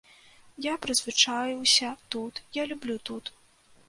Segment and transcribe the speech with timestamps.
[0.65, 3.31] Я прызвычаіўся тут, я люблю тут.